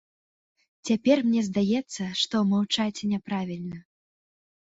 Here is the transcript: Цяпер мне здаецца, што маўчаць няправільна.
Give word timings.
Цяпер 0.89 1.17
мне 1.27 1.41
здаецца, 1.49 2.03
што 2.21 2.35
маўчаць 2.53 3.07
няправільна. 3.13 3.77